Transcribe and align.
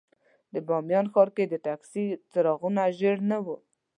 د 0.53 0.55
بامیان 0.67 1.05
ښار 1.13 1.29
کې 1.35 1.45
د 1.47 1.53
ټکسي 1.65 2.05
رنګونه 2.45 2.83
ژېړ 2.97 3.17
نه 3.31 3.37
وو. 3.45 3.55